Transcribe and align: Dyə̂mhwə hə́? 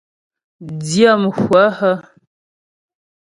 Dyə̂mhwə 0.87 1.63
hə́? 1.77 1.95